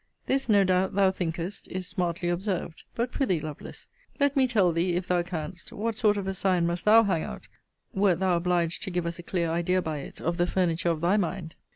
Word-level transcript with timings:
This, 0.25 0.49
no 0.49 0.63
doubt, 0.63 0.95
thou 0.95 1.11
thinkest, 1.11 1.67
is 1.67 1.85
smartly 1.85 2.27
observed: 2.27 2.85
but 2.95 3.11
pr'ythee, 3.11 3.39
Lovelace, 3.43 3.85
let 4.19 4.35
me 4.35 4.47
tell 4.47 4.71
thee, 4.71 4.95
if 4.95 5.07
thou 5.07 5.21
canst, 5.21 5.71
what 5.71 5.95
sort 5.95 6.17
of 6.17 6.25
a 6.25 6.33
sign 6.33 6.65
must 6.65 6.85
thou 6.85 7.03
hang 7.03 7.21
out, 7.21 7.47
wert 7.93 8.19
thou 8.19 8.35
obliged 8.37 8.81
to 8.81 8.89
give 8.89 9.05
us 9.05 9.19
a 9.19 9.21
clear 9.21 9.51
idea 9.51 9.79
by 9.79 9.99
it 9.99 10.19
of 10.19 10.37
the 10.37 10.47
furniture 10.47 10.89
of 10.89 11.01
thy 11.01 11.17
mind? 11.17 11.53